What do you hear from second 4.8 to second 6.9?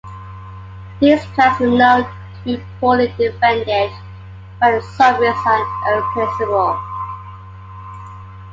Soviets and irreplaceable.